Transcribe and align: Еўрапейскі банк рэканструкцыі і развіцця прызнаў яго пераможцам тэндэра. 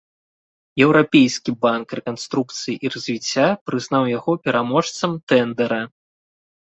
Еўрапейскі 0.83 1.51
банк 1.65 1.87
рэканструкцыі 1.99 2.73
і 2.85 2.91
развіцця 2.93 3.45
прызнаў 3.67 4.03
яго 4.13 4.31
пераможцам 4.49 5.11
тэндэра. 5.33 5.79